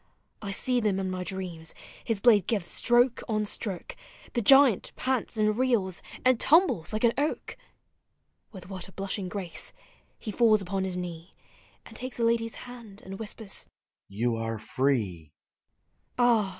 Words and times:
I 0.41 0.49
see 0.49 0.79
them 0.79 0.97
in 0.99 1.11
my 1.11 1.23
dreams— 1.23 1.75
his 2.03 2.19
blade 2.19 2.47
gives 2.47 2.65
stroke 2.67 3.21
on 3.29 3.45
stroke, 3.45 3.95
The 4.33 4.41
giant 4.41 4.91
pants 4.95 5.37
and 5.37 5.55
reels— 5.55 6.01
and 6.25 6.39
tumbles 6.39 6.91
like 6.91 7.03
an 7.03 7.13
oak!• 7.19 7.55
With 8.51 8.67
what 8.67 8.87
a 8.87 8.91
blushing 8.93 9.29
grace— 9.29 9.73
he 10.17 10.31
falls 10.31 10.59
upon 10.59 10.85
his 10.85 10.97
knee 10.97 11.35
And 11.85 11.95
takes 11.95 12.17
the 12.17 12.25
lady's 12.25 12.55
hand— 12.65 13.03
and 13.05 13.19
whispers," 13.19 13.67
You 14.19 14.37
arc 14.37 14.61
free!" 14.61 15.33
Ah! 16.17 16.49